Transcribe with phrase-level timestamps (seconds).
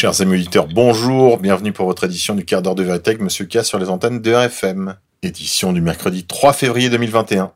[0.00, 3.44] Chers amis auditeurs, bonjour, bienvenue pour votre édition du quart d'heure de vérité avec Monsieur
[3.44, 4.96] K sur les antennes de RFM.
[5.20, 7.52] Édition du mercredi 3 février 2021.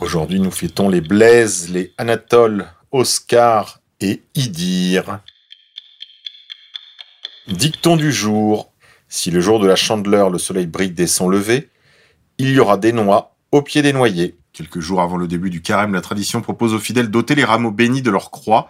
[0.00, 5.20] Aujourd'hui, nous fêtons les Blaise, les Anatole, Oscar et Idir.
[7.48, 8.70] Dicton du jour.
[9.08, 11.70] Si le jour de la chandeleur le soleil brille dès son lever,
[12.36, 14.36] il y aura des noix au pied des noyers.
[14.52, 17.70] Quelques jours avant le début du carême, la tradition propose aux fidèles d'ôter les rameaux
[17.70, 18.68] bénis de leur croix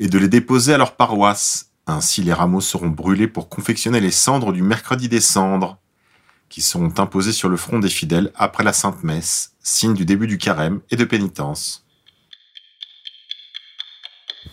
[0.00, 1.70] et de les déposer à leur paroisse.
[1.86, 5.78] Ainsi, les rameaux seront brûlés pour confectionner les cendres du mercredi des cendres,
[6.48, 10.26] qui seront imposées sur le front des fidèles après la Sainte Messe, signe du début
[10.26, 11.86] du carême et de pénitence.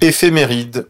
[0.01, 0.87] Éphéméride.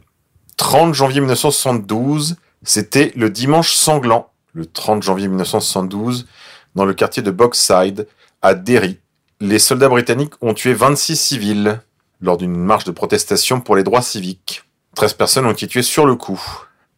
[0.58, 6.28] 30 janvier 1972, c'était le dimanche sanglant, le 30 janvier 1972,
[6.76, 8.08] dans le quartier de Boxside,
[8.42, 9.00] à Derry.
[9.40, 11.82] Les soldats britanniques ont tué 26 civils
[12.22, 14.64] lors d'une marche de protestation pour les droits civiques.
[14.96, 16.42] 13 personnes ont été tuées sur le coup.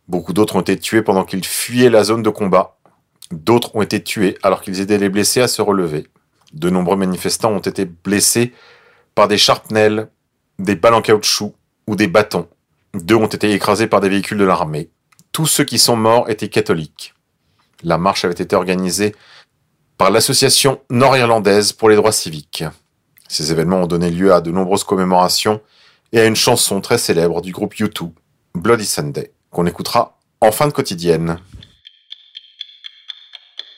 [0.08, 2.78] Beaucoup d'autres ont été tués pendant qu'ils fuyaient la zone de combat.
[3.32, 6.08] D'autres ont été tués alors qu'ils aidaient les blessés à se relever.
[6.54, 8.54] De nombreux manifestants ont été blessés
[9.14, 10.10] par des charpnels,
[10.58, 11.54] des balles en caoutchouc
[11.88, 12.48] ou des bâtons.
[12.94, 14.90] Deux ont été écrasés par des véhicules de l'armée.
[15.32, 17.14] Tous ceux qui sont morts étaient catholiques.
[17.84, 19.16] La marche avait été organisée
[20.00, 22.64] par l'Association nord-irlandaise pour les droits civiques.
[23.28, 25.60] Ces événements ont donné lieu à de nombreuses commémorations
[26.14, 28.10] et à une chanson très célèbre du groupe U2,
[28.56, 31.40] Bloody Sunday, qu'on écoutera en fin de quotidienne.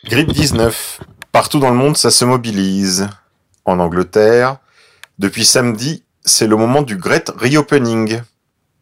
[0.06, 1.02] Grippe 19.
[1.32, 3.10] Partout dans le monde, ça se mobilise.
[3.66, 4.58] En Angleterre,
[5.18, 8.22] depuis samedi, c'est le moment du Great Reopening.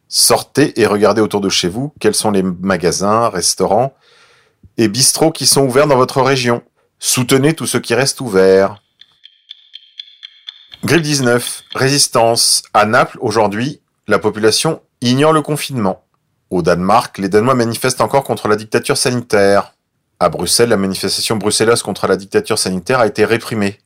[0.08, 3.94] Sortez et regardez autour de chez vous quels sont les magasins, restaurants
[4.76, 6.62] et bistrots qui sont ouverts dans votre région.
[7.02, 8.82] Soutenez tout ce qui reste ouvert.
[10.84, 11.64] Grippe 19.
[11.74, 12.62] Résistance.
[12.74, 16.04] À Naples, aujourd'hui, la population ignore le confinement.
[16.50, 19.72] Au Danemark, les Danois manifestent encore contre la dictature sanitaire.
[20.18, 23.78] À Bruxelles, la manifestation bruxelloise contre la dictature sanitaire a été réprimée.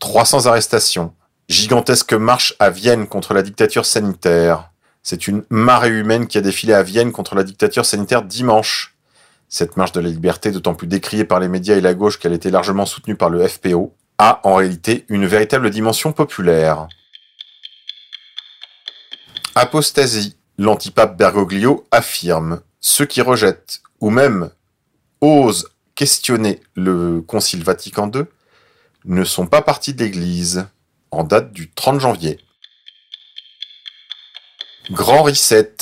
[0.00, 1.14] 300 arrestations.
[1.48, 4.72] Gigantesque marche à Vienne contre la dictature sanitaire.
[5.04, 8.95] C'est une marée humaine qui a défilé à Vienne contre la dictature sanitaire dimanche.
[9.48, 12.32] Cette marche de la liberté, d'autant plus décriée par les médias et la gauche qu'elle
[12.32, 16.88] était largement soutenue par le FPO, a en réalité une véritable dimension populaire.
[19.54, 20.36] Apostasie.
[20.58, 24.50] L'antipape Bergoglio affirme ceux qui rejettent ou même
[25.20, 28.24] osent questionner le Concile Vatican II
[29.04, 30.66] ne sont pas partis de l'Église,
[31.10, 32.38] en date du 30 janvier.
[34.90, 35.76] Grand reset.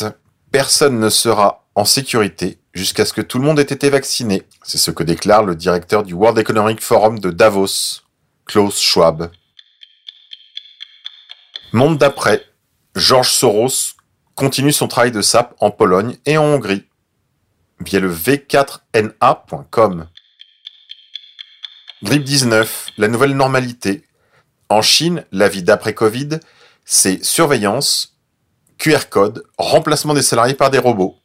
[0.54, 4.44] Personne ne sera en sécurité jusqu'à ce que tout le monde ait été vacciné.
[4.62, 8.02] C'est ce que déclare le directeur du World Economic Forum de Davos,
[8.46, 9.32] Klaus Schwab.
[11.72, 12.44] Monde d'après.
[12.94, 13.96] George Soros
[14.36, 16.84] continue son travail de sape en Pologne et en Hongrie
[17.80, 20.06] via le v4na.com.
[22.04, 24.04] Grippe 19, la nouvelle normalité.
[24.68, 26.38] En Chine, la vie d'après Covid,
[26.84, 28.13] c'est surveillance,
[28.78, 31.16] QR code, remplacement des salariés par des robots.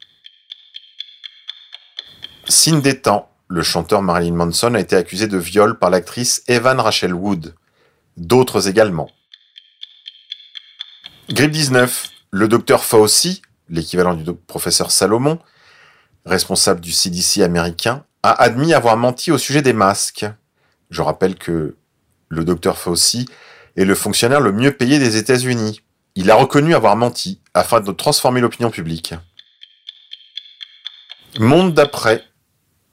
[2.48, 6.80] Signe des temps, le chanteur Marilyn Manson a été accusé de viol par l'actrice Evan
[6.80, 7.54] Rachel Wood.
[8.16, 9.10] D'autres également.
[11.30, 15.38] Grippe 19, le docteur Fauci, l'équivalent du professeur Salomon,
[16.26, 20.26] responsable du CDC américain, a admis avoir menti au sujet des masques.
[20.90, 21.76] Je rappelle que
[22.28, 23.26] le docteur Fauci
[23.76, 25.82] est le fonctionnaire le mieux payé des États-Unis.
[26.16, 29.14] Il a reconnu avoir menti afin de transformer l'opinion publique.
[31.38, 32.24] Monde d'après.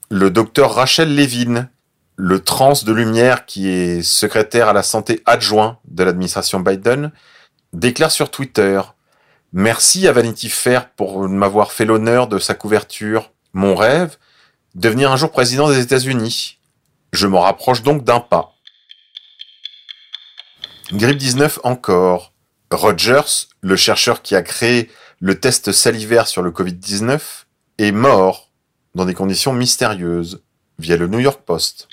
[0.10, 1.70] Le docteur Rachel Levine,
[2.16, 7.12] le trans de lumière qui est secrétaire à la santé adjoint de l'administration Biden,
[7.74, 8.82] déclare sur Twitter
[9.54, 13.31] Merci à Vanity Fair pour m'avoir fait l'honneur de sa couverture.
[13.54, 14.18] Mon rêve,
[14.75, 16.60] devenir un jour président des États-Unis.
[17.13, 18.56] Je m'en rapproche donc d'un pas.
[20.92, 22.34] Grippe 19 encore.
[22.72, 27.19] Rogers, le chercheur qui a créé le test salivaire sur le Covid-19,
[27.78, 28.52] est mort
[28.96, 30.42] dans des conditions mystérieuses
[30.80, 31.88] via le New York Post.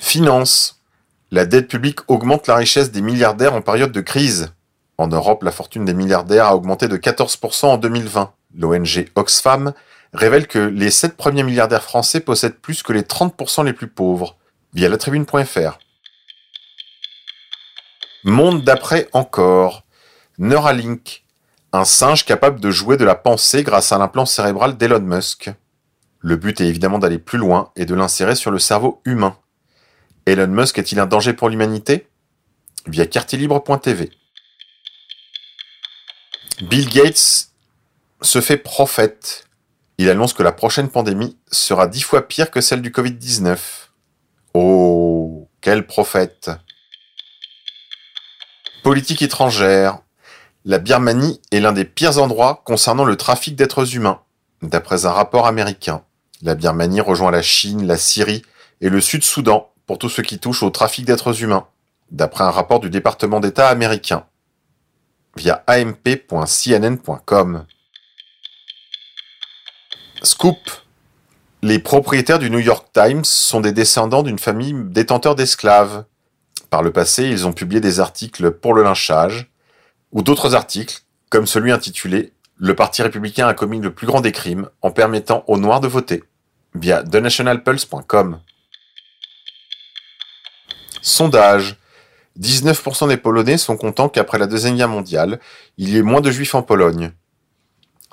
[0.00, 0.82] Finance.
[1.30, 4.52] La dette publique augmente la richesse des milliardaires en période de crise.
[4.96, 8.32] En Europe, la fortune des milliardaires a augmenté de 14% en 2020.
[8.56, 9.74] L'ONG Oxfam
[10.12, 14.36] révèle que les 7 premiers milliardaires français possèdent plus que les 30% les plus pauvres,
[14.72, 15.78] via la tribune.fr.
[18.24, 19.84] Monde d'après encore.
[20.38, 21.24] Neuralink,
[21.72, 25.50] un singe capable de jouer de la pensée grâce à l'implant cérébral d'Elon Musk.
[26.20, 29.36] Le but est évidemment d'aller plus loin et de l'insérer sur le cerveau humain.
[30.26, 32.08] Elon Musk est-il un danger pour l'humanité?
[32.86, 34.10] Via cartilibre.tv.
[36.62, 37.50] Bill Gates
[38.20, 39.46] se fait prophète.
[39.98, 43.58] Il annonce que la prochaine pandémie sera dix fois pire que celle du Covid-19.
[44.54, 46.50] Oh, quel prophète
[48.88, 49.98] Politique étrangère.
[50.64, 54.22] La Birmanie est l'un des pires endroits concernant le trafic d'êtres humains,
[54.62, 56.04] d'après un rapport américain.
[56.40, 58.40] La Birmanie rejoint la Chine, la Syrie
[58.80, 61.66] et le Sud-Soudan pour tout ce qui touche au trafic d'êtres humains,
[62.12, 64.24] d'après un rapport du département d'État américain,
[65.36, 66.46] via amp.cnn.com.
[70.22, 70.56] Scoop.
[71.60, 76.06] Les propriétaires du New York Times sont des descendants d'une famille détenteurs d'esclaves.
[76.70, 79.50] Par le passé, ils ont publié des articles pour le lynchage,
[80.12, 84.32] ou d'autres articles, comme celui intitulé Le Parti républicain a commis le plus grand des
[84.32, 86.24] crimes en permettant aux Noirs de voter,
[86.74, 88.40] via thenationalpulse.com.
[91.00, 91.76] Sondage.
[92.38, 95.40] 19% des Polonais sont contents qu'après la Deuxième Guerre mondiale,
[95.76, 97.12] il y ait moins de juifs en Pologne.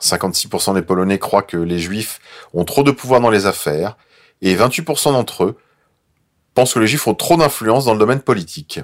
[0.02, 2.20] 56% des Polonais croient que les juifs
[2.54, 3.98] ont trop de pouvoir dans les affaires,
[4.42, 5.58] et 28% d'entre eux
[6.56, 8.80] pensent que les juifs ont trop d'influence dans le domaine politique.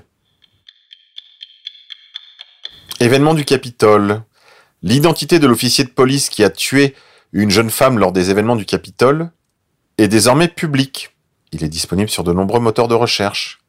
[2.99, 4.21] Événement du Capitole.
[4.83, 6.95] L'identité de l'officier de police qui a tué
[7.33, 9.31] une jeune femme lors des événements du Capitole
[9.97, 11.15] est désormais publique.
[11.51, 13.59] Il est disponible sur de nombreux moteurs de recherche.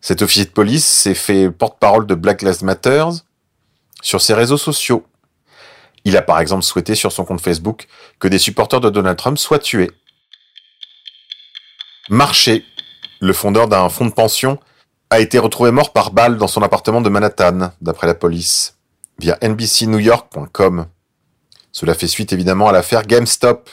[0.00, 3.04] Cet officier de police s'est fait porte-parole de Black Lives Matter
[4.02, 5.04] sur ses réseaux sociaux.
[6.04, 7.88] Il a par exemple souhaité sur son compte Facebook
[8.20, 9.90] que des supporters de Donald Trump soient tués.
[12.08, 12.64] Marché,
[13.20, 14.58] le fondeur d'un fonds de pension,
[15.10, 18.76] a été retrouvé mort par balle dans son appartement de Manhattan, d'après la police,
[19.18, 20.86] via NBCNewYork.com.
[21.72, 23.70] Cela fait suite évidemment à l'affaire GameStop.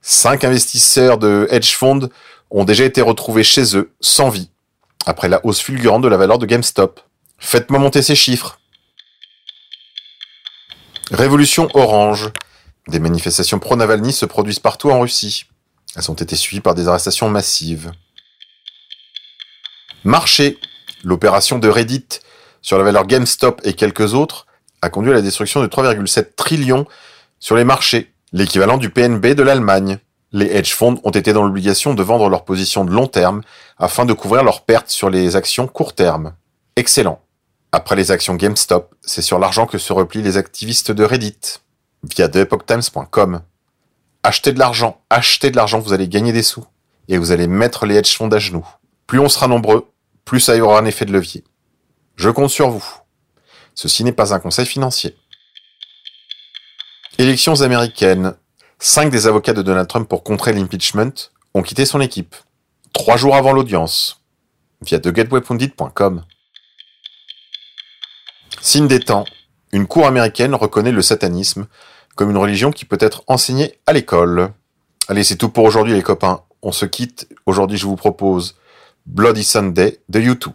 [0.00, 2.08] Cinq investisseurs de hedge funds
[2.50, 4.50] ont déjà été retrouvés chez eux, sans vie,
[5.06, 7.00] après la hausse fulgurante de la valeur de GameStop.
[7.38, 8.58] Faites-moi monter ces chiffres.
[11.10, 12.30] Révolution orange.
[12.88, 15.44] Des manifestations pro-Navalny se produisent partout en Russie.
[15.96, 17.92] Elles ont été suivies par des arrestations massives.
[20.04, 20.58] Marché.
[21.04, 22.06] L'opération de Reddit
[22.60, 24.46] sur la valeur GameStop et quelques autres
[24.82, 26.86] a conduit à la destruction de 3,7 trillions
[27.40, 29.98] sur les marchés, l'équivalent du PNB de l'Allemagne.
[30.32, 33.42] Les hedge funds ont été dans l'obligation de vendre leurs positions de long terme
[33.78, 36.34] afin de couvrir leurs pertes sur les actions court terme.
[36.76, 37.20] Excellent.
[37.72, 41.60] Après les actions GameStop, c'est sur l'argent que se replient les activistes de Reddit,
[42.02, 43.40] via TheEpochTimes.com.
[44.22, 46.64] Achetez de l'argent, achetez de l'argent, vous allez gagner des sous.
[47.08, 48.66] Et vous allez mettre les hedge funds à genoux.
[49.08, 49.90] Plus on sera nombreux,
[50.26, 51.42] plus ça y aura un effet de levier.
[52.16, 52.84] Je compte sur vous.
[53.74, 55.16] Ceci n'est pas un conseil financier.
[57.16, 58.36] Élections américaines.
[58.78, 62.36] Cinq des avocats de Donald Trump pour contrer l'impeachment ont quitté son équipe.
[62.92, 64.22] Trois jours avant l'audience.
[64.82, 66.24] Via TheGetWayPundit.com.
[68.60, 69.24] Signe des temps.
[69.72, 71.66] Une cour américaine reconnaît le satanisme
[72.14, 74.52] comme une religion qui peut être enseignée à l'école.
[75.08, 76.42] Allez, c'est tout pour aujourd'hui les copains.
[76.60, 77.26] On se quitte.
[77.46, 78.56] Aujourd'hui, je vous propose
[79.08, 80.54] Bloody Sunday de YouTube.